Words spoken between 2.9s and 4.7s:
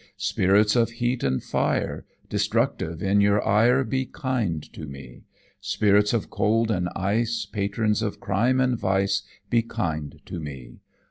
in your ire, Be kind